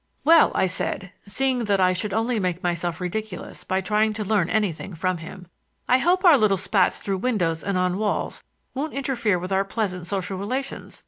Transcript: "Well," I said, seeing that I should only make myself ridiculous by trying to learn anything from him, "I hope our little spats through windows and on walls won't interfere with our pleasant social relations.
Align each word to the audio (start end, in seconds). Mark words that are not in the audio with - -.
"Well," 0.23 0.51
I 0.55 0.65
said, 0.65 1.11
seeing 1.27 1.65
that 1.65 1.79
I 1.79 1.93
should 1.93 2.11
only 2.11 2.39
make 2.39 2.63
myself 2.63 2.99
ridiculous 2.99 3.63
by 3.63 3.81
trying 3.81 4.13
to 4.13 4.23
learn 4.23 4.49
anything 4.49 4.95
from 4.95 5.17
him, 5.17 5.45
"I 5.87 5.99
hope 5.99 6.25
our 6.25 6.39
little 6.39 6.57
spats 6.57 6.97
through 6.97 7.17
windows 7.19 7.63
and 7.63 7.77
on 7.77 7.99
walls 7.99 8.41
won't 8.73 8.93
interfere 8.93 9.37
with 9.37 9.51
our 9.51 9.63
pleasant 9.63 10.07
social 10.07 10.39
relations. 10.39 10.99